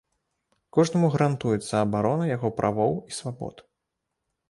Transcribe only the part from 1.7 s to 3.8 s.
абарона яго правоў і свабод.